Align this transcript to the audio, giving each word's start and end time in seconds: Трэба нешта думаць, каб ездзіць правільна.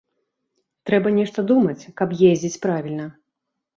Трэба 0.89 1.07
нешта 1.19 1.39
думаць, 1.53 1.89
каб 2.01 2.17
ездзіць 2.33 2.53
правільна. 2.65 3.05